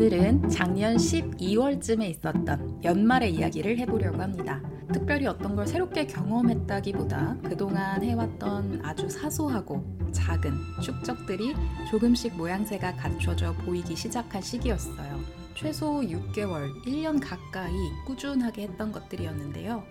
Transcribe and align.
오늘은 0.00 0.48
작년 0.48 0.96
12월쯤에 0.96 2.08
있었던 2.08 2.82
연말의 2.82 3.34
이야기를 3.34 3.76
해보려고 3.80 4.22
합니다. 4.22 4.58
특별히 4.90 5.26
어떤 5.26 5.54
걸 5.54 5.66
새롭게 5.66 6.06
경험했다기보다 6.06 7.36
그동안 7.42 8.02
해왔던 8.02 8.80
아주 8.82 9.10
사소하고 9.10 9.84
작은 10.10 10.54
축적들이 10.82 11.54
조금씩 11.90 12.34
모양새가 12.34 12.96
갖춰져 12.96 13.52
보이기 13.52 13.94
시작한 13.94 14.40
시기였어요. 14.40 15.20
최소 15.54 16.00
6개월, 16.00 16.82
1년 16.86 17.20
가까이 17.22 17.74
꾸준하게 18.06 18.68
했던 18.68 18.92
것들이었는데요. 18.92 19.84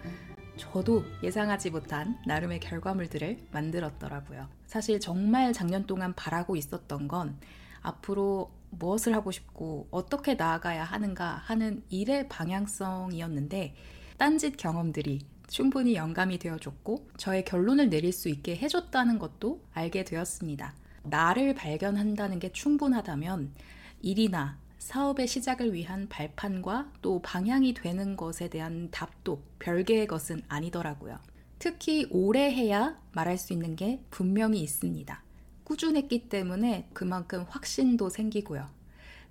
저도 0.57 1.04
예상하지 1.21 1.70
못한 1.70 2.18
나름의 2.26 2.62
결과물들을 2.62 3.38
만들었더라고요. 3.52 4.48
사실 4.66 5.00
정말 5.00 5.54
작년 5.54 5.86
동안 5.86 6.16
바라고 6.16 6.55
있었던 6.55 7.07
건 7.07 7.38
앞으로 7.82 8.49
무엇을 8.72 9.16
하고 9.16 9.32
싶고 9.32 9.88
어떻게 9.91 10.36
나아가야 10.36 10.84
하는가 10.84 11.41
하는 11.46 11.84
일의 11.90 12.28
방향성이었는데 12.30 13.76
딴짓 14.18 14.58
경험들이 14.58 15.22
충분히 15.48 15.95
영감이 15.95 16.38
되어줬고 16.38 17.09
저의 17.18 17.44
결론을 17.44 17.90
내릴 17.90 18.14
수 18.14 18.30
있게 18.30 18.55
해줬다는 18.55 19.18
것도 19.20 19.64
알게 19.73 20.04
되었습니다. 20.04 20.76
나를 21.04 21.55
발견한다는 21.55 22.40
게 22.40 22.52
충분하다면 22.52 23.54
일이나 24.02 24.58
사업의 24.78 25.28
시작을 25.28 25.73
위한 25.73 26.08
발판과 26.08 26.92
또 27.02 27.22
방향이 27.22 27.73
되는 27.73 28.16
것에 28.16 28.50
대한 28.50 28.90
답도 28.92 29.44
별개의 29.59 30.08
것은 30.08 30.42
아니더라고요. 30.48 31.17
특히 31.58 32.08
오래 32.09 32.52
해야 32.52 32.98
말할 33.12 33.38
수 33.38 33.52
있는 33.52 33.76
게 33.76 34.02
분명히 34.09 34.62
있습니다. 34.62 35.22
꾸준했기 35.70 36.30
때문에 36.30 36.90
그만큼 36.94 37.46
확신도 37.48 38.09
생기고요. 38.09 38.68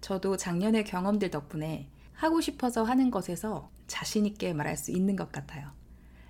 저도 0.00 0.36
작년의 0.36 0.84
경험들 0.84 1.32
덕분에 1.32 1.88
하고 2.12 2.40
싶어서 2.40 2.84
하는 2.84 3.10
것에서 3.10 3.68
자신있게 3.88 4.52
말할 4.52 4.76
수 4.76 4.92
있는 4.92 5.16
것 5.16 5.32
같아요. 5.32 5.72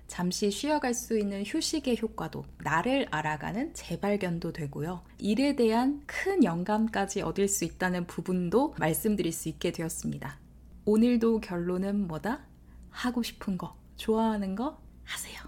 잠시 0.07 0.49
쉬어갈 0.49 0.95
수 0.95 1.19
있는 1.19 1.43
휴식의 1.45 1.99
효과도 2.01 2.43
나를 2.63 3.07
알아가는 3.11 3.75
재발견도 3.75 4.51
되고요. 4.51 5.03
일에 5.19 5.55
대한 5.55 6.01
큰 6.07 6.43
영감까지 6.43 7.21
얻을 7.21 7.47
수 7.47 7.63
있다는 7.63 8.07
부분도 8.07 8.73
말씀드릴 8.79 9.31
수 9.31 9.47
있게 9.47 9.71
되었습니다. 9.71 10.39
오늘도 10.85 11.41
결론은 11.41 12.07
뭐다? 12.07 12.47
하고 12.89 13.21
싶은 13.21 13.59
거, 13.59 13.75
좋아하는 13.95 14.55
거 14.55 14.81
하세요. 15.03 15.39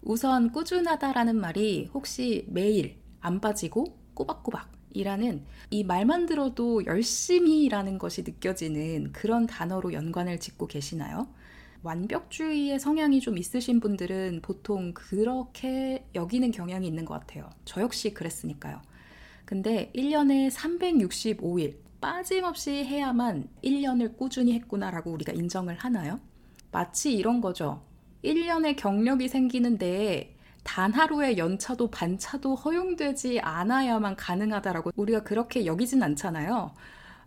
우선 0.00 0.50
꾸준하다라는 0.52 1.36
말이 1.38 1.90
혹시 1.92 2.46
매일 2.48 2.98
안 3.20 3.40
빠지고 3.40 3.98
꼬박꼬박 4.14 4.70
이라는 4.92 5.44
이 5.70 5.84
말만 5.84 6.26
들어도 6.26 6.84
열심히라는 6.84 7.98
것이 7.98 8.22
느껴지는 8.22 9.12
그런 9.12 9.46
단어로 9.46 9.92
연관을 9.92 10.40
짓고 10.40 10.66
계시나요? 10.66 11.28
완벽주의의 11.82 12.78
성향이 12.78 13.20
좀 13.20 13.38
있으신 13.38 13.80
분들은 13.80 14.40
보통 14.42 14.92
그렇게 14.92 16.04
여기는 16.14 16.50
경향이 16.50 16.86
있는 16.86 17.04
것 17.04 17.14
같아요. 17.14 17.48
저 17.64 17.80
역시 17.80 18.12
그랬으니까요. 18.12 18.82
근데 19.44 19.90
1년에 19.94 20.50
365일 20.50 21.76
빠짐없이 22.00 22.84
해야만 22.84 23.48
1년을 23.64 24.16
꾸준히 24.16 24.52
했구나라고 24.54 25.10
우리가 25.10 25.32
인정을 25.32 25.76
하나요? 25.76 26.20
마치 26.70 27.14
이런 27.14 27.40
거죠. 27.40 27.82
1년의 28.24 28.76
경력이 28.76 29.28
생기는데 29.28 30.36
단 30.62 30.92
하루의 30.92 31.38
연차도 31.38 31.90
반차도 31.90 32.54
허용되지 32.54 33.40
않아야만 33.40 34.16
가능하다라고 34.16 34.92
우리가 34.96 35.22
그렇게 35.22 35.66
여기진 35.66 36.02
않잖아요. 36.02 36.72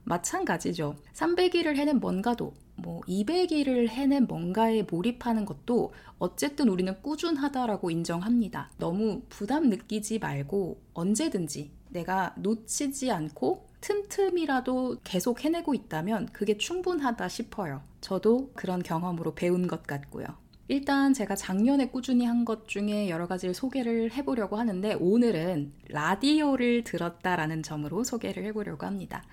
마찬가지죠. 0.03 0.95
300일을 1.13 1.75
해낸 1.75 1.99
뭔가도 1.99 2.53
뭐 2.75 3.01
200일을 3.01 3.87
해낸 3.89 4.25
뭔가에 4.27 4.83
몰입하는 4.83 5.45
것도 5.45 5.93
어쨌든 6.17 6.69
우리는 6.69 7.01
꾸준하다라고 7.01 7.91
인정합니다. 7.91 8.71
너무 8.77 9.21
부담 9.29 9.69
느끼지 9.69 10.19
말고 10.19 10.81
언제든지 10.93 11.71
내가 11.89 12.33
놓치지 12.37 13.11
않고 13.11 13.69
틈틈이라도 13.81 14.97
계속 15.03 15.43
해내고 15.43 15.73
있다면 15.73 16.29
그게 16.31 16.57
충분하다 16.57 17.27
싶어요. 17.27 17.81
저도 18.01 18.51
그런 18.55 18.81
경험으로 18.81 19.35
배운 19.35 19.67
것 19.67 19.83
같고요. 19.83 20.25
일단 20.67 21.13
제가 21.13 21.35
작년에 21.35 21.89
꾸준히 21.89 22.25
한 22.25 22.43
것 22.45 22.67
중에 22.67 23.09
여러 23.09 23.25
가지를 23.27 23.53
소개를 23.53 24.11
해보려고 24.13 24.57
하는데 24.57 24.93
오늘은 24.95 25.71
라디오를 25.89 26.83
들었다라는 26.83 27.63
점으로 27.63 28.03
소개를 28.03 28.43
해보려고 28.45 28.85
합니다. 28.85 29.23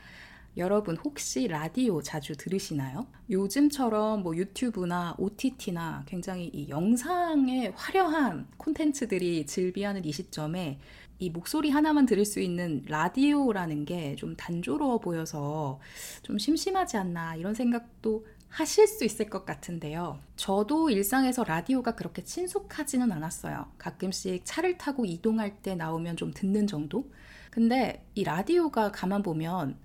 여러분 0.57 0.97
혹시 0.97 1.47
라디오 1.49 2.03
자주 2.03 2.37
들으시나요? 2.37 3.07
요즘처럼 3.31 4.23
뭐 4.23 4.37
유튜브나 4.37 5.15
OTT나 5.19 6.05
굉장히 6.07 6.47
이 6.53 6.69
영상의 6.69 7.73
화려한 7.77 8.47
콘텐츠들이 8.57 9.47
즐비하는 9.47 10.05
이 10.05 10.13
시점에 10.13 10.79
이 11.21 11.31
목소리 11.31 11.71
하나만 11.71 12.07
들을 12.07 12.25
수 12.25 12.41
있는 12.41 12.83
라디오라는 12.87 13.85
게 13.85 14.17
좀 14.17 14.35
단조로워 14.37 14.99
보여서 14.99 15.81
좀 16.23 16.39
심심하지 16.39 16.97
않나 16.97 17.37
이런 17.37 17.55
생각도 17.55 18.27
하실 18.51 18.87
수 18.87 19.05
있을 19.05 19.31
것 19.31 19.47
같은데요. 19.47 20.19
저도 20.37 20.91
일상에서 20.91 21.45
라디오가 21.45 21.95
그렇게 21.95 22.23
친숙하지는 22.23 23.11
않았어요. 23.13 23.67
가끔씩 23.79 24.43
차를 24.45 24.77
타고 24.77 25.05
이동할 25.07 25.63
때 25.63 25.75
나오면 25.75 26.17
좀 26.17 26.33
듣는 26.33 26.67
정도? 26.67 27.11
근데 27.51 28.05
이 28.15 28.25
라디오가 28.25 28.93
가만 28.93 29.23
보면 29.23 29.79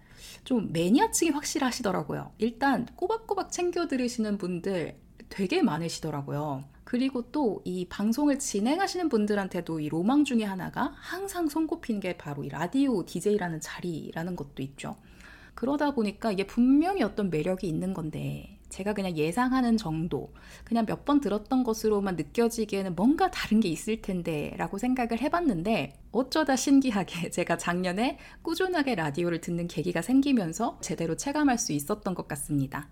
좀 0.44 0.72
매니아층이 0.74 1.32
확실하시더라고요. 1.32 2.32
일단 2.40 2.86
꼬박꼬박 2.96 3.52
챙겨 3.52 3.88
들으시는 3.88 4.38
분들 4.38 4.98
되게 5.30 5.62
많으시더라고요. 5.62 6.64
그리고 6.84 7.32
또 7.32 7.62
이 7.66 7.86
방송을 7.90 8.40
진행하시는 8.40 9.10
분들한테도 9.10 9.80
이 9.80 9.90
로망 9.90 10.24
중에 10.24 10.44
하나가 10.44 10.94
항상 10.98 11.50
손꼽힌 11.50 12.00
게 12.00 12.18
바로 12.18 12.44
이 12.44 12.50
라디오 12.50 13.06
DJ라는 13.06 13.60
자리라는 13.60 14.36
것도 14.36 14.62
있죠. 14.64 14.96
그러다 15.56 15.92
보니까 15.92 16.32
이게 16.32 16.46
분명히 16.46 17.02
어떤 17.04 17.30
매력이 17.30 17.68
있는 17.68 17.94
건데 17.94 18.60
제가 18.70 18.94
그냥 18.94 19.16
예상하는 19.16 19.78
정도, 19.78 20.34
그냥 20.66 20.86
몇 20.86 21.06
번 21.06 21.22
들었던 21.22 21.64
것으로만 21.64 22.16
느껴지기에는 22.16 22.96
뭔가 22.96 23.30
다른 23.32 23.60
게 23.60 23.70
있을 23.70 24.02
텐데 24.02 24.54
라고 24.58 24.78
생각을 24.78 25.22
해봤는데 25.22 25.94
어쩌다 26.12 26.56
신기하게 26.56 27.30
제가 27.32 27.58
작년에 27.58 28.18
꾸준하게 28.42 28.96
라디오를 28.96 29.40
듣는 29.40 29.68
계기가 29.68 30.02
생기면서 30.02 30.80
제대로 30.82 31.16
체감할 31.16 31.58
수 31.58 31.74
있었던 31.74 32.16
것 32.16 32.28
같습니다. 32.28 32.90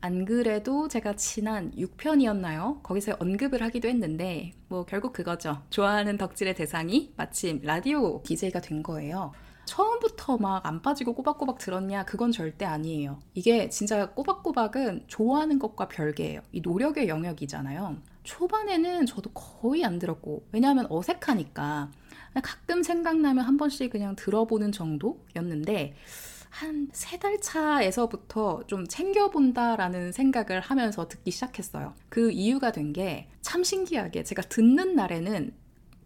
안 0.00 0.24
그래도 0.24 0.88
제가 0.88 1.14
지난 1.14 1.70
6편이었나요? 1.76 2.82
거기서 2.82 3.16
언급을 3.20 3.62
하기도 3.62 3.88
했는데 3.88 4.52
뭐 4.68 4.84
결국 4.84 5.12
그거죠. 5.12 5.62
좋아하는 5.70 6.18
덕질의 6.18 6.56
대상이 6.56 7.12
마침 7.16 7.60
라디오 7.62 8.20
DJ가 8.24 8.60
된 8.60 8.82
거예요. 8.82 9.32
처음부터 9.64 10.38
막 10.38 10.66
안 10.66 10.82
빠지고 10.82 11.14
꼬박꼬박 11.14 11.58
들었냐? 11.58 12.04
그건 12.04 12.32
절대 12.32 12.64
아니에요. 12.64 13.18
이게 13.34 13.68
진짜 13.68 14.10
꼬박꼬박은 14.10 15.04
좋아하는 15.06 15.58
것과 15.58 15.88
별개예요. 15.88 16.40
이 16.52 16.60
노력의 16.60 17.08
영역이잖아요. 17.08 17.96
초반에는 18.24 19.06
저도 19.06 19.30
거의 19.30 19.84
안 19.84 19.98
들었고, 19.98 20.46
왜냐하면 20.52 20.86
어색하니까. 20.90 21.90
가끔 22.42 22.82
생각나면 22.82 23.44
한 23.44 23.56
번씩 23.56 23.90
그냥 23.90 24.14
들어보는 24.16 24.72
정도였는데, 24.72 25.94
한 26.50 26.90
세 26.92 27.18
달 27.18 27.40
차에서부터 27.40 28.64
좀 28.66 28.86
챙겨본다라는 28.86 30.12
생각을 30.12 30.60
하면서 30.60 31.08
듣기 31.08 31.30
시작했어요. 31.30 31.94
그 32.10 32.30
이유가 32.30 32.72
된 32.72 32.92
게 32.92 33.28
참 33.40 33.64
신기하게 33.64 34.22
제가 34.24 34.42
듣는 34.42 34.94
날에는 34.94 35.54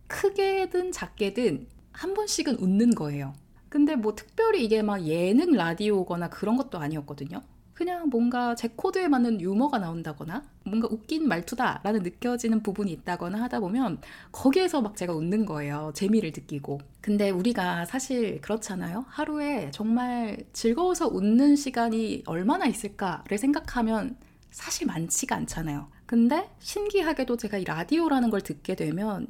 크게든 0.06 0.92
작게든 0.92 1.66
한 1.92 2.14
번씩은 2.14 2.56
웃는 2.60 2.94
거예요. 2.94 3.34
근데 3.68 3.96
뭐 3.96 4.14
특별히 4.14 4.64
이게 4.64 4.82
막 4.82 5.02
예능 5.06 5.52
라디오거나 5.52 6.30
그런 6.30 6.56
것도 6.56 6.78
아니었거든요. 6.78 7.42
그냥 7.74 8.08
뭔가 8.08 8.54
제 8.54 8.68
코드에 8.74 9.06
맞는 9.06 9.40
유머가 9.42 9.78
나온다거나 9.78 10.42
뭔가 10.64 10.88
웃긴 10.90 11.28
말투다라는 11.28 12.02
느껴지는 12.04 12.62
부분이 12.62 12.90
있다거나 12.90 13.42
하다 13.42 13.60
보면 13.60 14.00
거기에서 14.32 14.80
막 14.80 14.96
제가 14.96 15.12
웃는 15.12 15.44
거예요. 15.44 15.92
재미를 15.94 16.30
느끼고. 16.34 16.80
근데 17.02 17.28
우리가 17.30 17.84
사실 17.84 18.40
그렇잖아요. 18.40 19.04
하루에 19.08 19.70
정말 19.72 20.38
즐거워서 20.54 21.08
웃는 21.08 21.56
시간이 21.56 22.22
얼마나 22.26 22.64
있을까를 22.66 23.36
생각하면 23.36 24.16
사실 24.50 24.86
많지가 24.86 25.36
않잖아요. 25.36 25.88
근데 26.06 26.48
신기하게도 26.60 27.36
제가 27.36 27.58
이 27.58 27.64
라디오라는 27.64 28.30
걸 28.30 28.40
듣게 28.40 28.74
되면 28.74 29.26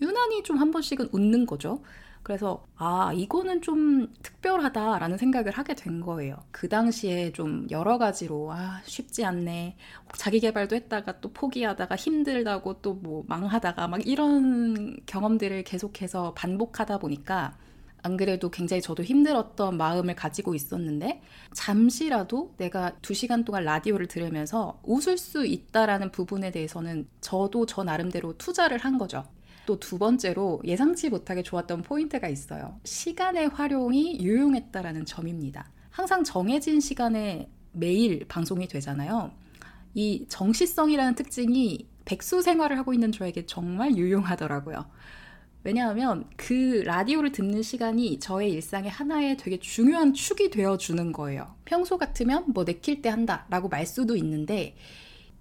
유난히 0.00 0.42
좀 0.44 0.58
한 0.60 0.70
번씩은 0.70 1.08
웃는 1.12 1.46
거죠. 1.46 1.82
그래서 2.28 2.62
아 2.76 3.10
이거는 3.14 3.62
좀 3.62 4.12
특별하다라는 4.22 5.16
생각을 5.16 5.50
하게 5.50 5.74
된 5.74 6.02
거예요. 6.02 6.36
그 6.50 6.68
당시에 6.68 7.32
좀 7.32 7.66
여러 7.70 7.96
가지로 7.96 8.52
아 8.52 8.82
쉽지 8.84 9.24
않네. 9.24 9.76
자기 10.14 10.38
개발도 10.38 10.76
했다가 10.76 11.20
또 11.22 11.32
포기하다가 11.32 11.96
힘들다고 11.96 12.82
또 12.82 12.98
뭐 13.00 13.24
망하다가 13.28 13.88
막 13.88 14.06
이런 14.06 14.96
경험들을 15.06 15.62
계속해서 15.64 16.34
반복하다 16.34 16.98
보니까 16.98 17.56
안 18.02 18.16
그래도 18.18 18.50
굉장히 18.50 18.82
저도 18.82 19.02
힘들었던 19.04 19.76
마음을 19.78 20.14
가지고 20.14 20.54
있었는데 20.54 21.22
잠시라도 21.54 22.54
내가 22.58 22.98
두 23.00 23.14
시간 23.14 23.44
동안 23.44 23.64
라디오를 23.64 24.06
들으면서 24.06 24.80
웃을 24.84 25.16
수 25.16 25.46
있다라는 25.46 26.10
부분에 26.12 26.50
대해서는 26.50 27.08
저도 27.22 27.64
저 27.66 27.84
나름대로 27.84 28.36
투자를 28.36 28.76
한 28.78 28.98
거죠. 28.98 29.24
또 29.68 29.78
두 29.78 29.98
번째로 29.98 30.62
예상치 30.64 31.10
못하게 31.10 31.42
좋았던 31.42 31.82
포인트가 31.82 32.26
있어요. 32.28 32.80
시간의 32.84 33.48
활용이 33.48 34.18
유용했다라는 34.18 35.04
점입니다. 35.04 35.70
항상 35.90 36.24
정해진 36.24 36.80
시간에 36.80 37.50
매일 37.72 38.24
방송이 38.28 38.66
되잖아요. 38.66 39.30
이 39.92 40.24
정시성이라는 40.28 41.16
특징이 41.16 41.86
백수 42.06 42.40
생활을 42.40 42.78
하고 42.78 42.94
있는 42.94 43.12
저에게 43.12 43.44
정말 43.44 43.94
유용하더라고요. 43.94 44.86
왜냐하면 45.64 46.24
그 46.36 46.82
라디오를 46.86 47.32
듣는 47.32 47.62
시간이 47.62 48.20
저의 48.20 48.52
일상의 48.52 48.90
하나의 48.90 49.36
되게 49.36 49.58
중요한 49.58 50.14
축이 50.14 50.50
되어주는 50.50 51.12
거예요. 51.12 51.56
평소 51.66 51.98
같으면 51.98 52.44
뭐 52.54 52.64
내킬 52.64 53.02
때 53.02 53.10
한다 53.10 53.44
라고 53.50 53.68
말 53.68 53.84
수도 53.84 54.16
있는데 54.16 54.76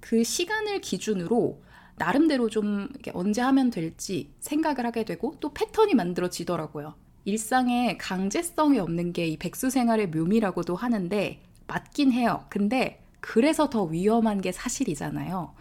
그 0.01 0.25
시간을 0.25 0.81
기준으로 0.81 1.61
나름대로 1.97 2.49
좀 2.49 2.89
언제 3.13 3.41
하면 3.41 3.69
될지 3.71 4.31
생각을 4.39 4.85
하게 4.85 5.03
되고 5.05 5.35
또 5.39 5.53
패턴이 5.53 5.95
만들어지더라고요. 5.95 6.95
일상에 7.25 7.97
강제성이 7.97 8.79
없는 8.79 9.13
게 9.13 9.27
이 9.27 9.37
백수 9.37 9.69
생활의 9.69 10.07
묘미라고도 10.09 10.75
하는데 10.75 11.41
맞긴 11.67 12.11
해요. 12.11 12.45
근데 12.49 13.03
그래서 13.19 13.69
더 13.69 13.83
위험한 13.83 14.41
게 14.41 14.51
사실이잖아요. 14.51 15.53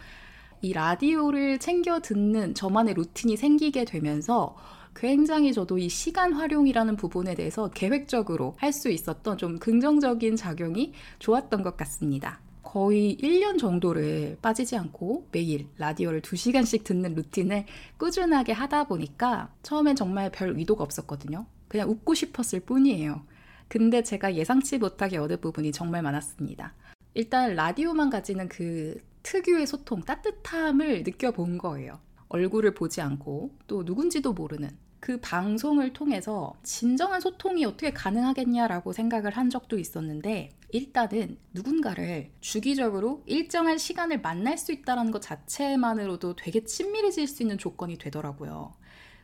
이 0.62 0.72
라디오를 0.72 1.58
챙겨 1.58 2.00
듣는 2.00 2.54
저만의 2.54 2.94
루틴이 2.94 3.36
생기게 3.36 3.84
되면서 3.84 4.56
굉장히 4.94 5.52
저도 5.52 5.78
이 5.78 5.88
시간 5.88 6.32
활용이라는 6.32 6.96
부분에 6.96 7.34
대해서 7.34 7.70
계획적으로 7.70 8.54
할 8.58 8.72
수 8.72 8.90
있었던 8.90 9.36
좀 9.38 9.58
긍정적인 9.58 10.36
작용이 10.36 10.92
좋았던 11.18 11.62
것 11.62 11.76
같습니다. 11.76 12.40
거의 12.66 13.16
1년 13.22 13.58
정도를 13.60 14.38
빠지지 14.42 14.76
않고 14.76 15.28
매일 15.30 15.68
라디오를 15.78 16.20
2시간씩 16.20 16.82
듣는 16.82 17.14
루틴을 17.14 17.64
꾸준하게 17.96 18.52
하다 18.52 18.88
보니까 18.88 19.54
처음엔 19.62 19.94
정말 19.94 20.32
별 20.32 20.50
의도가 20.50 20.82
없었거든요. 20.82 21.46
그냥 21.68 21.88
웃고 21.88 22.14
싶었을 22.14 22.60
뿐이에요. 22.60 23.22
근데 23.68 24.02
제가 24.02 24.34
예상치 24.34 24.78
못하게 24.78 25.16
얻을 25.18 25.36
부분이 25.36 25.70
정말 25.70 26.02
많았습니다. 26.02 26.74
일단 27.14 27.54
라디오만 27.54 28.10
가지는 28.10 28.48
그 28.48 29.00
특유의 29.22 29.68
소통, 29.68 30.02
따뜻함을 30.02 31.04
느껴본 31.04 31.58
거예요. 31.58 32.00
얼굴을 32.28 32.74
보지 32.74 33.00
않고 33.00 33.52
또 33.68 33.84
누군지도 33.84 34.32
모르는 34.32 34.70
그 35.00 35.20
방송을 35.20 35.92
통해서 35.92 36.54
진정한 36.62 37.20
소통이 37.20 37.64
어떻게 37.64 37.92
가능하겠냐라고 37.92 38.92
생각을 38.92 39.36
한 39.36 39.50
적도 39.50 39.78
있었는데 39.78 40.50
일단은 40.72 41.38
누군가를 41.52 42.30
주기적으로 42.40 43.22
일정한 43.26 43.78
시간을 43.78 44.20
만날 44.20 44.58
수 44.58 44.72
있다는 44.72 45.10
것 45.10 45.22
자체만으로도 45.22 46.36
되게 46.36 46.64
친밀해질 46.64 47.28
수 47.28 47.42
있는 47.42 47.56
조건이 47.56 47.98
되더라고요. 47.98 48.74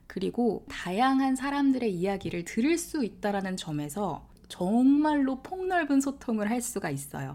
그리고 0.06 0.64
다양한 0.68 1.36
사람들의 1.36 1.92
이야기를 1.92 2.44
들을 2.44 2.78
수 2.78 3.04
있다라는 3.04 3.56
점에서 3.56 4.28
정말로 4.48 5.42
폭넓은 5.42 6.00
소통을 6.00 6.50
할 6.50 6.60
수가 6.60 6.90
있어요. 6.90 7.34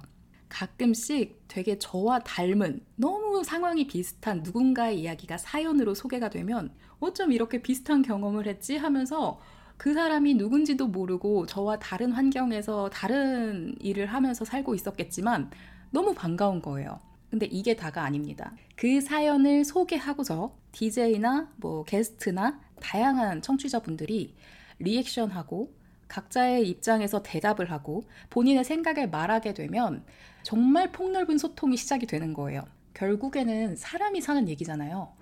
가끔씩 0.50 1.44
되게 1.48 1.78
저와 1.78 2.20
닮은 2.20 2.82
너무 2.96 3.44
상황이 3.44 3.88
비슷한 3.88 4.42
누군가의 4.44 5.02
이야기가 5.02 5.38
사연으로 5.38 5.94
소개가 5.94 6.30
되면 6.30 6.72
어쩜 7.00 7.32
이렇게 7.32 7.62
비슷한 7.62 8.02
경험을 8.02 8.48
했지 8.48 8.78
하면서 8.78 9.40
그 9.78 9.94
사람이 9.94 10.34
누군지도 10.36 10.88
모르고 10.88 11.46
저와 11.46 11.78
다른 11.80 12.12
환경에서 12.12 12.90
다른 12.90 13.76
일을 13.80 14.08
하면서 14.08 14.44
살고 14.44 14.74
있었겠지만 14.74 15.52
너무 15.92 16.14
반가운 16.14 16.62
거예요. 16.62 17.00
근데 17.30 17.46
이게 17.46 17.76
다가 17.76 18.04
아닙니다. 18.04 18.54
그 18.76 19.02
사연을 19.02 19.66
소개하고서 19.66 20.56
DJ나 20.72 21.52
뭐 21.58 21.84
게스트나 21.84 22.60
다양한 22.80 23.42
청취자분들이 23.42 24.36
리액션하고 24.80 25.72
각자의 26.08 26.68
입장에서 26.70 27.22
대답을 27.24 27.72
하고 27.72 28.04
본인의 28.30 28.64
생각을 28.64 29.10
말하게 29.10 29.54
되면 29.54 30.04
정말 30.44 30.92
폭넓은 30.92 31.38
소통이 31.38 31.78
시작이 31.78 32.06
되는 32.06 32.34
거예요. 32.34 32.64
결국에는 32.94 33.76
사람이 33.76 34.22
사는 34.22 34.48
얘기잖아요. 34.50 35.14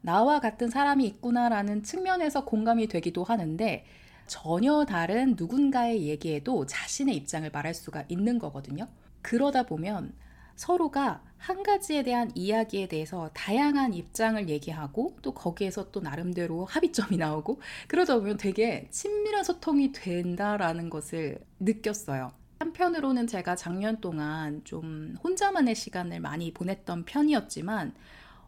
나와 0.00 0.40
같은 0.40 0.68
사람이 0.68 1.04
있구나라는 1.06 1.82
측면에서 1.82 2.44
공감이 2.44 2.86
되기도 2.86 3.24
하는데 3.24 3.84
전혀 4.26 4.84
다른 4.84 5.34
누군가의 5.36 6.08
얘기에도 6.08 6.66
자신의 6.66 7.16
입장을 7.16 7.48
말할 7.50 7.74
수가 7.74 8.04
있는 8.08 8.38
거거든요. 8.38 8.88
그러다 9.22 9.64
보면 9.64 10.12
서로가 10.56 11.22
한 11.38 11.62
가지에 11.62 12.02
대한 12.02 12.30
이야기에 12.34 12.88
대해서 12.88 13.30
다양한 13.34 13.94
입장을 13.94 14.48
얘기하고 14.48 15.16
또 15.22 15.32
거기에서 15.32 15.90
또 15.90 16.00
나름대로 16.00 16.64
합의점이 16.64 17.16
나오고 17.16 17.60
그러다 17.88 18.16
보면 18.16 18.36
되게 18.36 18.88
친밀한 18.90 19.44
소통이 19.44 19.92
된다라는 19.92 20.90
것을 20.90 21.38
느꼈어요. 21.60 22.32
한편으로는 22.58 23.26
제가 23.26 23.54
작년 23.54 24.00
동안 24.00 24.62
좀 24.64 25.14
혼자만의 25.22 25.74
시간을 25.74 26.20
많이 26.20 26.52
보냈던 26.52 27.04
편이었지만 27.04 27.94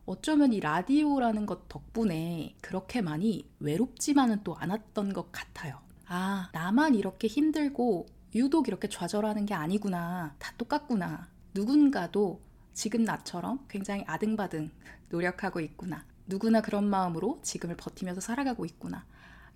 어쩌면 0.07 0.55
이 0.55 0.61
라디오라는 0.61 1.45
것 1.45 1.69
덕분에 1.69 2.57
그렇게 2.63 3.03
많이 3.03 3.47
외롭지만은 3.61 4.43
또 4.43 4.57
않았던 4.57 5.13
것 5.13 5.31
같아요. 5.31 5.79
아, 6.07 6.49
나만 6.55 6.95
이렇게 6.95 7.29
힘들고 7.29 8.07
유독 8.35 8.69
이렇게 8.69 8.89
좌절하는 8.89 9.45
게 9.45 9.53
아니구나. 9.53 10.35
다 10.39 10.55
똑같구나. 10.57 11.29
누군가도 11.53 12.41
지금 12.79 13.03
나처럼 13.03 13.67
굉장히 13.69 14.05
아등바등 14.07 14.71
노력하고 15.09 15.59
있구나. 15.59 16.05
누구나 16.29 16.61
그런 16.61 16.89
마음으로 16.89 17.41
지금을 17.43 17.77
버티면서 17.77 18.21
살아가고 18.21 18.65
있구나. 18.65 19.05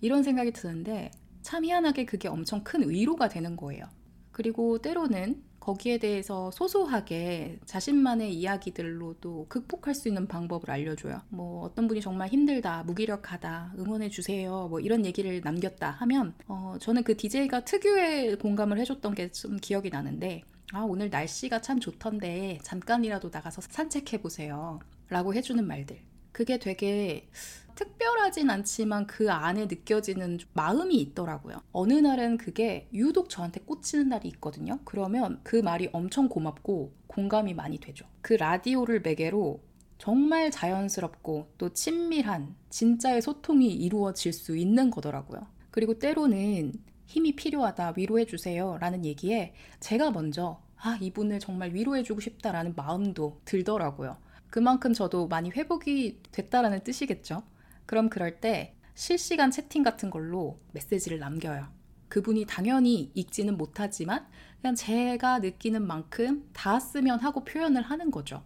이런 0.01 0.23
생각이 0.23 0.51
드는데 0.51 1.09
참 1.41 1.63
희한하게 1.63 2.03
그게 2.03 2.27
엄청 2.27 2.65
큰 2.65 2.89
위로가 2.89 3.29
되는 3.29 3.55
거예요. 3.55 3.85
그리고 4.33 4.79
때로는 4.79 5.41
거기에 5.61 5.99
대해서 5.99 6.51
소소하게 6.51 7.59
자신만의 7.65 8.33
이야기들로도 8.33 9.45
극복할 9.47 9.95
수 9.95 10.09
있는 10.09 10.27
방법을 10.27 10.69
알려줘요. 10.69 11.21
뭐 11.29 11.63
어떤 11.63 11.87
분이 11.87 12.01
정말 12.01 12.27
힘들다, 12.27 12.83
무기력하다, 12.83 13.75
응원해주세요, 13.79 14.67
뭐 14.69 14.81
이런 14.81 15.05
얘기를 15.05 15.39
남겼다 15.41 15.91
하면, 15.91 16.35
어, 16.49 16.75
저는 16.81 17.05
그 17.05 17.15
DJ가 17.15 17.63
특유의 17.63 18.39
공감을 18.39 18.77
해줬던 18.79 19.15
게 19.15 19.31
좀 19.31 19.55
기억이 19.61 19.89
나는데, 19.91 20.43
아, 20.75 20.81
오늘 20.81 21.11
날씨가 21.11 21.61
참 21.61 21.79
좋던데 21.79 22.57
잠깐이라도 22.63 23.29
나가서 23.31 23.61
산책해보세요. 23.61 24.79
라고 25.07 25.35
해주는 25.35 25.63
말들. 25.67 25.99
그게 26.31 26.57
되게 26.57 27.29
특별하진 27.75 28.49
않지만 28.49 29.05
그 29.05 29.31
안에 29.31 29.67
느껴지는 29.67 30.39
마음이 30.53 30.95
있더라고요. 30.95 31.61
어느 31.73 31.93
날은 31.93 32.37
그게 32.37 32.87
유독 32.91 33.29
저한테 33.29 33.59
꽂히는 33.59 34.09
날이 34.09 34.27
있거든요. 34.29 34.79
그러면 34.83 35.39
그 35.43 35.57
말이 35.57 35.89
엄청 35.93 36.27
고맙고 36.27 36.91
공감이 37.05 37.53
많이 37.53 37.77
되죠. 37.77 38.07
그 38.21 38.33
라디오를 38.33 39.01
매개로 39.01 39.61
정말 39.99 40.49
자연스럽고 40.49 41.49
또 41.59 41.71
친밀한 41.71 42.55
진짜의 42.71 43.21
소통이 43.21 43.71
이루어질 43.71 44.33
수 44.33 44.57
있는 44.57 44.89
거더라고요. 44.89 45.45
그리고 45.69 45.99
때로는 45.99 46.73
힘이 47.05 47.35
필요하다, 47.35 47.93
위로해주세요 47.95 48.79
라는 48.79 49.05
얘기에 49.05 49.53
제가 49.79 50.09
먼저 50.09 50.62
아, 50.85 50.97
이분을 50.99 51.39
정말 51.39 51.73
위로해주고 51.73 52.19
싶다라는 52.19 52.73
마음도 52.75 53.39
들더라고요. 53.45 54.17
그만큼 54.49 54.91
저도 54.93 55.27
많이 55.29 55.49
회복이 55.49 56.19
됐다라는 56.31 56.83
뜻이겠죠. 56.83 57.43
그럼 57.85 58.09
그럴 58.09 58.41
때 58.41 58.75
실시간 58.93 59.49
채팅 59.49 59.81
같은 59.81 60.09
걸로 60.09 60.59
메시지를 60.73 61.19
남겨요. 61.19 61.67
그분이 62.09 62.45
당연히 62.47 63.11
읽지는 63.15 63.57
못하지만 63.57 64.27
그냥 64.61 64.75
제가 64.75 65.39
느끼는 65.39 65.87
만큼 65.87 66.49
다 66.51 66.79
쓰면 66.81 67.21
하고 67.21 67.45
표현을 67.45 67.81
하는 67.81 68.11
거죠. 68.11 68.43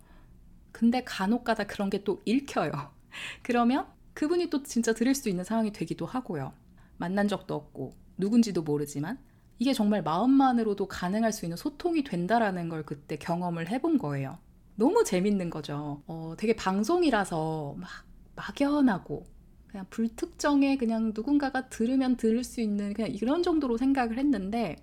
근데 0.72 1.04
간혹 1.04 1.44
가다 1.44 1.66
그런 1.66 1.90
게 1.90 2.04
또 2.04 2.22
읽혀요. 2.26 2.72
그러면 3.42 3.88
그분이 4.14 4.52
또 4.52 4.62
진짜 4.62 4.94
들을 4.94 5.16
수 5.16 5.28
있는 5.28 5.44
상황이 5.44 5.72
되기도 5.72 6.06
하고요. 6.06 6.54
만난 6.98 7.28
적도 7.28 7.56
없고 7.56 7.94
누군지도 8.18 8.62
모르지만 8.62 9.18
이게 9.60 9.74
정말 9.74 10.04
마음만으로도 10.04 10.88
가능할 10.88 11.32
수 11.32 11.46
있는 11.46 11.58
소통이 11.58 12.04
된다라는 12.04 12.70
걸 12.70 12.84
그때 12.84 13.18
경험을 13.18 13.70
해본 13.70 13.98
거예요. 13.98 14.38
너무 14.76 15.04
재밌는 15.04 15.50
거죠. 15.50 16.04
어, 16.06 16.36
되게 16.38 16.56
방송이라서 16.56 17.76
막 17.78 17.90
막연하고 18.36 19.26
그냥 19.68 19.86
불특정의 19.90 20.78
그냥 20.78 21.12
누군가가 21.14 21.70
들으면 21.70 22.16
들을 22.16 22.44
수 22.44 22.62
있는 22.62 22.94
그냥 22.94 23.12
이런 23.12 23.44
정도로 23.44 23.78
생각을 23.78 24.18
했는데 24.18 24.76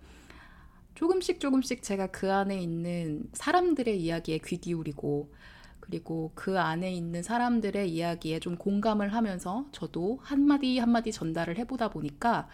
조금씩 0.94 1.40
조금씩 1.40 1.82
제가 1.82 2.08
그 2.08 2.32
안에 2.32 2.60
있는 2.60 3.28
사람들의 3.32 4.00
이야기에 4.00 4.38
귀 4.44 4.58
기울이고 4.58 5.32
그리고 5.80 6.32
그 6.34 6.58
안에 6.58 6.92
있는 6.92 7.22
사람들의 7.22 7.90
이야기에 7.92 8.40
좀 8.40 8.56
공감을 8.56 9.12
하면서 9.12 9.66
저도 9.72 10.18
한마디 10.22 10.78
한마디 10.78 11.12
전달을 11.12 11.58
해보다 11.58 11.88
보니까 11.88 12.48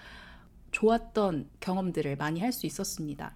좋았던 0.72 1.48
경험들을 1.60 2.16
많이 2.16 2.40
할 2.40 2.52
수 2.52 2.66
있었습니다. 2.66 3.34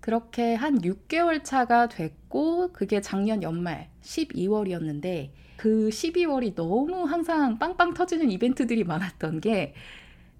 그렇게 0.00 0.54
한 0.54 0.80
6개월 0.82 1.42
차가 1.42 1.88
됐고 1.88 2.72
그게 2.72 3.00
작년 3.00 3.42
연말 3.42 3.90
12월이었는데 4.02 5.30
그 5.56 5.88
12월이 5.88 6.54
너무 6.54 7.04
항상 7.04 7.58
빵빵 7.58 7.94
터지는 7.94 8.30
이벤트들이 8.30 8.84
많았던 8.84 9.40
게 9.40 9.74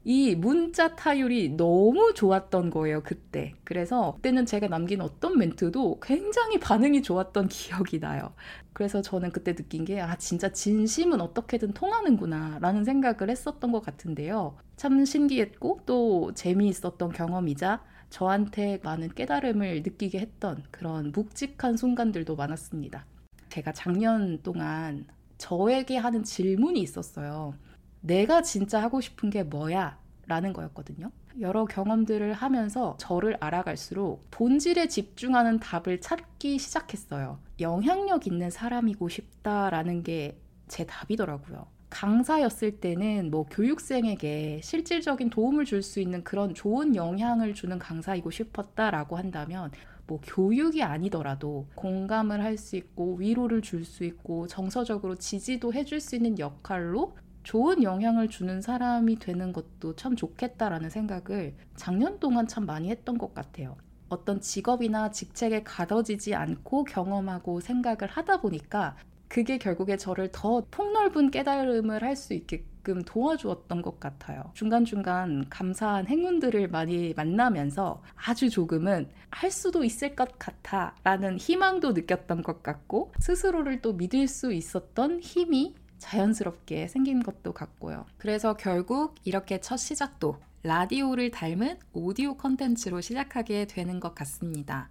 이 0.08 0.36
문자 0.36 0.94
타율이 0.94 1.56
너무 1.56 2.14
좋았던 2.14 2.70
거예요, 2.70 3.02
그때. 3.02 3.56
그래서 3.64 4.14
그때는 4.14 4.46
제가 4.46 4.68
남긴 4.68 5.00
어떤 5.00 5.36
멘트도 5.36 5.98
굉장히 6.00 6.60
반응이 6.60 7.02
좋았던 7.02 7.48
기억이 7.50 7.98
나요. 7.98 8.32
그래서 8.72 9.02
저는 9.02 9.32
그때 9.32 9.56
느낀 9.56 9.84
게, 9.84 10.00
아, 10.00 10.14
진짜 10.16 10.52
진심은 10.52 11.20
어떻게든 11.20 11.72
통하는구나, 11.72 12.60
라는 12.60 12.84
생각을 12.84 13.30
했었던 13.30 13.72
것 13.72 13.82
같은데요. 13.84 14.56
참 14.76 15.04
신기했고, 15.04 15.80
또 15.86 16.32
재미있었던 16.34 17.10
경험이자, 17.10 17.82
저한테 18.08 18.78
많은 18.84 19.08
깨달음을 19.08 19.82
느끼게 19.82 20.20
했던 20.20 20.62
그런 20.70 21.10
묵직한 21.10 21.76
순간들도 21.76 22.36
많았습니다. 22.36 23.06
제가 23.48 23.72
작년 23.72 24.40
동안 24.44 25.04
저에게 25.36 25.96
하는 25.96 26.22
질문이 26.22 26.78
있었어요. 26.78 27.54
내가 28.00 28.42
진짜 28.42 28.82
하고 28.82 29.00
싶은 29.00 29.30
게 29.30 29.42
뭐야? 29.42 29.98
라는 30.26 30.52
거였거든요. 30.52 31.10
여러 31.40 31.66
경험들을 31.66 32.32
하면서 32.32 32.96
저를 32.98 33.36
알아갈수록 33.40 34.26
본질에 34.30 34.88
집중하는 34.88 35.60
답을 35.60 36.00
찾기 36.00 36.58
시작했어요. 36.58 37.38
영향력 37.60 38.26
있는 38.26 38.50
사람이고 38.50 39.08
싶다라는 39.08 40.02
게 40.02 40.38
제 40.68 40.84
답이더라고요. 40.84 41.66
강사였을 41.90 42.80
때는 42.80 43.30
뭐 43.30 43.46
교육생에게 43.46 44.60
실질적인 44.62 45.30
도움을 45.30 45.64
줄 45.64 45.80
수 45.82 46.00
있는 46.00 46.24
그런 46.24 46.54
좋은 46.54 46.96
영향을 46.96 47.54
주는 47.54 47.78
강사이고 47.78 48.30
싶었다라고 48.32 49.16
한다면 49.16 49.70
뭐 50.08 50.20
교육이 50.22 50.82
아니더라도 50.82 51.68
공감을 51.76 52.42
할 52.42 52.58
수 52.58 52.74
있고 52.76 53.14
위로를 53.16 53.62
줄 53.62 53.84
수 53.84 54.02
있고 54.04 54.48
정서적으로 54.48 55.14
지지도 55.14 55.72
해줄 55.72 56.00
수 56.00 56.16
있는 56.16 56.36
역할로 56.38 57.16
좋은 57.46 57.84
영향을 57.84 58.26
주는 58.26 58.60
사람이 58.60 59.20
되는 59.20 59.52
것도 59.52 59.94
참 59.94 60.16
좋겠다라는 60.16 60.90
생각을 60.90 61.54
작년 61.76 62.18
동안 62.18 62.48
참 62.48 62.66
많이 62.66 62.90
했던 62.90 63.16
것 63.18 63.34
같아요. 63.34 63.76
어떤 64.08 64.40
직업이나 64.40 65.12
직책에 65.12 65.62
가둬지지 65.62 66.34
않고 66.34 66.82
경험하고 66.82 67.60
생각을 67.60 68.08
하다 68.08 68.40
보니까 68.40 68.96
그게 69.28 69.58
결국에 69.58 69.96
저를 69.96 70.30
더 70.32 70.66
폭넓은 70.72 71.30
깨달음을 71.30 72.02
할 72.02 72.16
수 72.16 72.34
있게끔 72.34 73.02
도와주었던 73.02 73.80
것 73.80 74.00
같아요. 74.00 74.50
중간중간 74.54 75.46
감사한 75.48 76.08
행운들을 76.08 76.66
많이 76.68 77.14
만나면서 77.14 78.02
아주 78.16 78.50
조금은 78.50 79.08
할 79.30 79.52
수도 79.52 79.84
있을 79.84 80.16
것 80.16 80.36
같아 80.40 80.96
라는 81.04 81.38
희망도 81.38 81.92
느꼈던 81.92 82.42
것 82.42 82.64
같고 82.64 83.12
스스로를 83.20 83.82
또 83.82 83.92
믿을 83.92 84.26
수 84.26 84.52
있었던 84.52 85.20
힘이 85.20 85.76
자연스럽게 85.98 86.88
생긴 86.88 87.22
것도 87.22 87.52
같고요. 87.52 88.06
그래서 88.18 88.56
결국 88.56 89.14
이렇게 89.24 89.60
첫 89.60 89.76
시작도 89.76 90.38
라디오를 90.62 91.30
닮은 91.30 91.78
오디오 91.92 92.36
컨텐츠로 92.36 93.00
시작하게 93.00 93.66
되는 93.66 94.00
것 94.00 94.14
같습니다. 94.14 94.88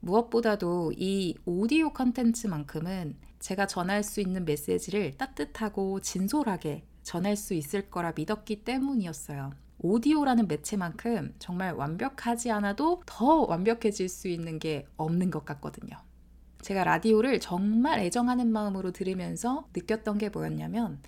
무엇보다도 0.00 0.92
이 0.96 1.36
오디오 1.44 1.92
컨텐츠만큼은 1.92 3.16
제가 3.38 3.66
전할 3.66 4.02
수 4.02 4.20
있는 4.20 4.44
메시지를 4.44 5.16
따뜻하고 5.16 6.00
진솔하게 6.00 6.84
전할 7.02 7.36
수 7.36 7.54
있을 7.54 7.90
거라 7.90 8.12
믿었기 8.14 8.64
때문이었어요. 8.64 9.52
오디오라는 9.82 10.46
매체만큼 10.46 11.34
정말 11.38 11.72
완벽하지 11.72 12.50
않아도 12.50 13.02
더 13.06 13.46
완벽해질 13.46 14.08
수 14.08 14.28
있는 14.28 14.58
게 14.58 14.86
없는 14.96 15.30
것 15.30 15.44
같거든요. 15.44 15.96
제가 16.62 16.84
라디오를 16.84 17.40
정말 17.40 18.00
애정하는 18.00 18.52
마음으로 18.52 18.92
들으면서 18.92 19.66
느꼈던 19.74 20.18
게 20.18 20.28
뭐였냐면 20.28 21.00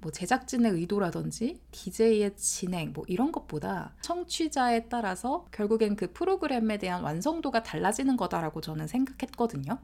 뭐 0.00 0.10
제작진의 0.10 0.72
의도라든지 0.72 1.60
DJ의 1.70 2.36
진행 2.36 2.92
뭐 2.92 3.04
이런 3.06 3.30
것보다 3.30 3.94
청취자에 4.00 4.88
따라서 4.88 5.46
결국엔 5.52 5.96
그 5.96 6.12
프로그램에 6.12 6.78
대한 6.78 7.02
완성도가 7.02 7.62
달라지는 7.62 8.16
거다라고 8.16 8.60
저는 8.60 8.88
생각했거든요. 8.88 9.78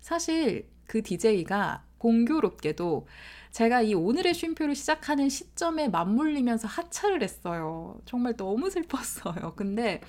사실 0.00 0.68
그 0.86 1.02
DJ가 1.02 1.82
공교롭게도 1.98 3.06
제가 3.50 3.82
이 3.82 3.94
오늘의 3.94 4.34
쉼표를 4.34 4.74
시작하는 4.74 5.28
시점에 5.28 5.88
맞물리면서 5.88 6.68
하차를 6.68 7.22
했어요. 7.22 7.98
정말 8.04 8.36
너무 8.36 8.70
슬펐어요. 8.70 9.54
근데 9.56 10.00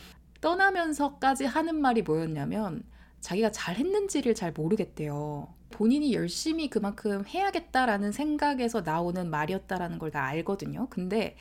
떠나면서까지 0.42 1.46
하는 1.46 1.80
말이 1.80 2.02
뭐였냐면 2.02 2.84
자기가 3.22 3.52
잘 3.52 3.76
했는지를 3.78 4.36
잘 4.36 4.52
모르겠대요. 4.52 5.48
본인이 5.72 6.14
열심히 6.14 6.70
그만큼 6.70 7.26
해야겠다라는 7.28 8.12
생각에서 8.12 8.82
나오는 8.82 9.30
말이었다라는 9.30 10.00
걸 10.00 10.12
다 10.12 10.24
알거든요. 10.26 10.88
근데 10.90 11.36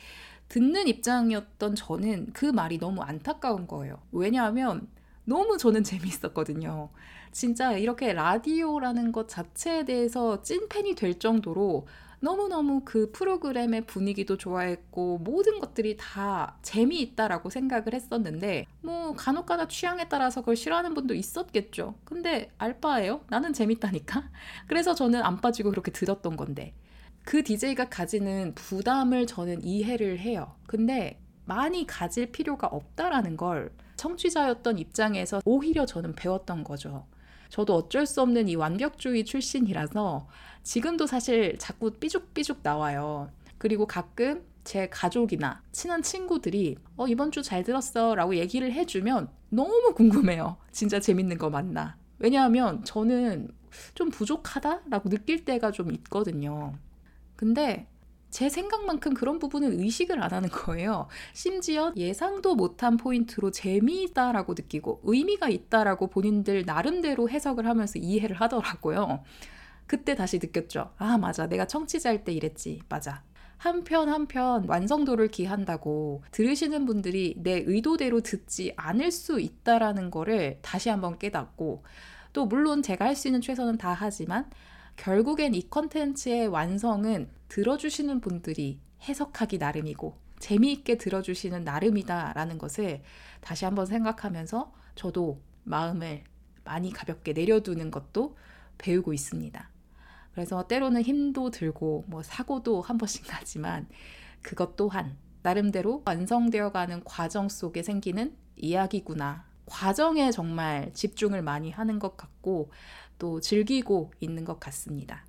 듣는 0.49 0.87
입장이었던 0.87 1.75
저는 1.75 2.27
그 2.33 2.45
말이 2.45 2.77
너무 2.79 3.01
안타까운 3.01 3.67
거예요. 3.67 3.99
왜냐하면 4.11 4.87
너무 5.25 5.57
저는 5.57 5.83
재미있었거든요. 5.85 6.89
진짜 7.31 7.73
이렇게 7.73 8.13
라디오라는 8.13 9.11
것 9.11 9.27
자체에 9.29 9.85
대해서 9.85 10.41
찐팬이 10.41 10.95
될 10.95 11.19
정도로 11.19 11.87
너무너무 12.25 12.81
그 12.83 13.11
프로그램의 13.11 13.85
분위기도 13.85 14.35
좋아했고 14.35 15.19
모든 15.19 15.59
것들이 15.59 15.95
다 15.95 16.57
재미있다라고 16.63 17.51
생각을 17.51 17.93
했었는데 17.93 18.65
뭐 18.81 19.13
간혹가다 19.13 19.67
취향에 19.67 20.09
따라서 20.09 20.41
그걸 20.41 20.55
싫어하는 20.55 20.95
분도 20.95 21.13
있었겠죠. 21.13 21.93
근데 22.03 22.49
알바예요? 22.57 23.21
나는 23.27 23.53
재밌다니까. 23.53 24.31
그래서 24.65 24.95
저는 24.95 25.21
안 25.21 25.39
빠지고 25.39 25.69
그렇게 25.69 25.91
들었던 25.91 26.35
건데 26.35 26.73
그 27.23 27.43
DJ가 27.43 27.89
가지는 27.89 28.55
부담을 28.55 29.27
저는 29.27 29.63
이해를 29.63 30.17
해요. 30.17 30.55
근데 30.65 31.19
많이 31.45 31.85
가질 31.85 32.31
필요가 32.31 32.65
없다라는 32.65 33.37
걸 33.37 33.71
청취자였던 33.97 34.79
입장에서 34.79 35.41
오히려 35.45 35.85
저는 35.85 36.15
배웠던 36.15 36.63
거죠. 36.63 37.05
저도 37.49 37.75
어쩔 37.75 38.05
수 38.05 38.21
없는 38.21 38.47
이 38.49 38.55
완벽주의 38.55 39.23
출신이라서 39.25 40.27
지금도 40.63 41.07
사실 41.07 41.57
자꾸 41.57 41.91
삐죽삐죽 41.91 42.59
나와요. 42.63 43.29
그리고 43.57 43.85
가끔 43.85 44.43
제 44.63 44.89
가족이나 44.89 45.61
친한 45.71 46.01
친구들이 46.01 46.77
어, 46.97 47.07
이번 47.07 47.31
주 47.31 47.41
잘 47.43 47.63
들었어 47.63 48.15
라고 48.15 48.35
얘기를 48.35 48.71
해주면 48.73 49.29
너무 49.49 49.93
궁금해요. 49.95 50.57
진짜 50.71 50.99
재밌는 50.99 51.37
거 51.37 51.49
맞나? 51.49 51.97
왜냐하면 52.19 52.83
저는 52.83 53.49
좀 53.93 54.09
부족하다라고 54.09 55.09
느낄 55.09 55.45
때가 55.45 55.71
좀 55.71 55.91
있거든요. 55.93 56.73
근데 57.35 57.87
제 58.29 58.49
생각만큼 58.49 59.13
그런 59.13 59.39
부분은 59.39 59.79
의식을 59.79 60.21
안 60.21 60.31
하는 60.33 60.49
거예요. 60.49 61.07
심지어 61.33 61.93
예상도 61.95 62.55
못한 62.55 62.97
포인트로 62.97 63.51
재미있다라고 63.51 64.53
느끼고 64.57 65.01
의미가 65.03 65.49
있다라고 65.49 66.07
본인들 66.07 66.63
나름대로 66.65 67.29
해석을 67.29 67.65
하면서 67.65 67.97
이해를 67.97 68.35
하더라고요. 68.41 69.23
그때 69.87 70.15
다시 70.15 70.39
느꼈죠. 70.39 70.91
아, 70.97 71.17
맞아. 71.17 71.47
내가 71.47 71.65
청취자일 71.65 72.23
때 72.25 72.33
이랬지. 72.33 72.81
맞아. 72.89 73.23
한편 73.57 74.09
한편 74.09 74.65
완성도를 74.67 75.29
기한다고 75.29 76.23
들으시는 76.31 76.85
분들이 76.85 77.35
내 77.37 77.63
의도대로 77.65 78.19
듣지 78.19 78.73
않을 78.75 79.11
수 79.11 79.39
있다라는 79.39 80.11
거를 80.11 80.59
다시 80.61 80.89
한번 80.89 81.17
깨닫고 81.17 81.83
또 82.33 82.45
물론 82.47 82.81
제가 82.83 83.05
할 83.05 83.15
수 83.15 83.29
있는 83.29 83.39
최선은 83.39 83.77
다 83.77 83.95
하지만 83.97 84.49
결국엔 84.95 85.53
이 85.55 85.69
컨텐츠의 85.69 86.47
완성은 86.47 87.29
들어주시는 87.49 88.21
분들이 88.21 88.79
해석하기 89.01 89.57
나름이고 89.57 90.17
재미있게 90.39 90.97
들어주시는 90.97 91.63
나름이다라는 91.63 92.57
것을 92.57 93.01
다시 93.41 93.65
한번 93.65 93.85
생각하면서 93.85 94.73
저도 94.95 95.41
마음을 95.63 96.23
많이 96.63 96.91
가볍게 96.91 97.33
내려두는 97.33 97.91
것도 97.91 98.35
배우고 98.77 99.13
있습니다. 99.13 99.69
그래서 100.33 100.67
때로는 100.67 101.01
힘도 101.01 101.49
들고 101.49 102.05
뭐 102.07 102.21
사고도 102.21 102.81
한 102.81 102.97
번씩 102.97 103.25
나지만 103.31 103.87
그것 104.41 104.75
또한 104.75 105.17
나름대로 105.43 106.01
완성되어 106.05 106.71
가는 106.71 107.03
과정 107.03 107.49
속에 107.49 107.83
생기는 107.83 108.35
이야기구나. 108.55 109.45
과정에 109.65 110.31
정말 110.31 110.91
집중을 110.93 111.41
많이 111.41 111.71
하는 111.71 111.99
것 111.99 112.17
같고 112.17 112.71
또 113.19 113.39
즐기고 113.39 114.11
있는 114.19 114.45
것 114.45 114.59
같습니다. 114.59 115.25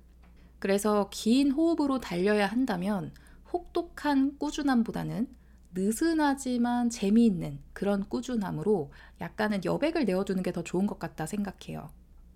그래서 0.59 1.09
긴 1.11 1.51
호흡으로 1.51 1.99
달려야 1.99 2.47
한다면 2.47 3.11
혹독한 3.53 4.37
꾸준함보다는 4.39 5.27
느슨하지만 5.73 6.89
재미있는 6.89 7.59
그런 7.73 8.07
꾸준함으로 8.09 8.91
약간은 9.21 9.63
여백을 9.65 10.05
내어두는 10.05 10.43
게 10.43 10.51
더 10.51 10.63
좋은 10.63 10.87
것 10.87 10.97
같다 10.99 11.25
생각해요. 11.25 11.89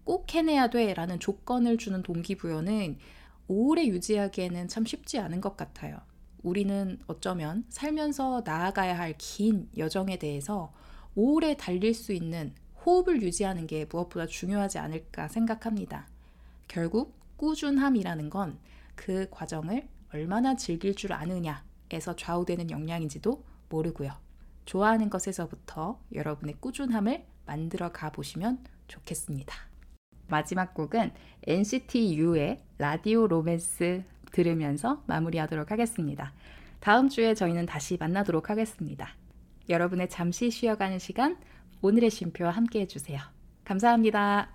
꼭 0.04 0.34
해내야 0.34 0.70
돼 0.70 0.94
라는 0.94 1.20
조건을 1.20 1.78
주는 1.78 2.04
동기부여는 2.04 2.98
오래 3.48 3.86
유지하기에는 3.88 4.68
참 4.68 4.86
쉽지 4.86 5.20
않은 5.20 5.42
것 5.42 5.58
같아요. 5.58 5.98
우리는 6.44 7.00
어쩌면 7.08 7.66
살면서 7.70 8.44
나아가야 8.46 8.98
할 8.98 9.16
긴 9.18 9.70
여정에 9.78 10.18
대해서 10.18 10.74
오래 11.16 11.56
달릴 11.58 11.94
수 11.94 12.14
있는 12.14 12.54
호흡을 12.86 13.22
유지하는 13.22 13.68
게 13.68 13.86
무엇보다 13.90 14.26
중요하지 14.26 14.80
않을까 14.80 15.28
생각합니다. 15.28 16.08
결국 16.68 17.16
꾸준함이라는 17.38 18.30
건 18.30 18.72
그 19.02 19.28
과정을 19.32 19.88
얼마나 20.14 20.56
즐길 20.56 20.96
줄 20.96 21.14
아느냐에서 21.14 22.16
좌우되는 22.16 22.70
역량인지도 22.70 23.44
모르고요. 23.70 24.12
좋아하는 24.66 25.10
것에서부터 25.10 26.00
여러분의 26.14 26.58
꾸준함을 26.60 27.26
만들어 27.48 27.92
가 27.92 28.12
보시면 28.12 28.64
좋겠습니다. 28.88 29.56
마지막 30.28 30.74
곡은 30.76 31.12
NCT 31.48 32.16
U의 32.18 32.60
라디오 32.78 33.28
로맨스 33.28 34.04
들으면서 34.32 35.04
마무리하도록 35.08 35.72
하겠습니다. 35.72 36.34
다음 36.80 37.10
주에 37.10 37.34
저희는 37.34 37.66
다시 37.66 37.98
만나도록 37.98 38.50
하겠습니다. 38.50 39.16
여러분의 39.68 40.10
잠시 40.10 40.52
쉬어가는 40.52 41.00
시간 41.00 41.38
오늘의 41.82 42.10
쉼표와 42.10 42.52
함께 42.52 42.82
해주세요. 42.82 43.20
감사합니다. 43.64 44.50